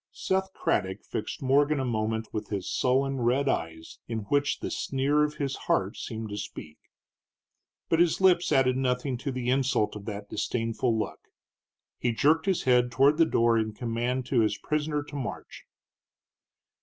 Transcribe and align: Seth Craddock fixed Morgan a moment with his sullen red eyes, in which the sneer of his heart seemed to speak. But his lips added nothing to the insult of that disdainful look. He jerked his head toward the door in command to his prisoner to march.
Seth 0.11 0.51
Craddock 0.55 1.03
fixed 1.05 1.43
Morgan 1.43 1.79
a 1.79 1.85
moment 1.85 2.27
with 2.33 2.47
his 2.49 2.67
sullen 2.67 3.17
red 3.21 3.47
eyes, 3.47 3.99
in 4.07 4.21
which 4.29 4.59
the 4.59 4.71
sneer 4.71 5.23
of 5.23 5.35
his 5.35 5.55
heart 5.69 5.95
seemed 5.95 6.29
to 6.29 6.37
speak. 6.37 6.79
But 7.87 7.99
his 7.99 8.19
lips 8.19 8.51
added 8.51 8.77
nothing 8.77 9.15
to 9.19 9.31
the 9.31 9.51
insult 9.51 9.95
of 9.95 10.05
that 10.05 10.27
disdainful 10.29 10.97
look. 10.97 11.27
He 11.99 12.13
jerked 12.13 12.47
his 12.47 12.63
head 12.63 12.91
toward 12.91 13.17
the 13.19 13.27
door 13.27 13.59
in 13.59 13.73
command 13.75 14.25
to 14.25 14.39
his 14.39 14.57
prisoner 14.57 15.03
to 15.03 15.15
march. 15.15 15.65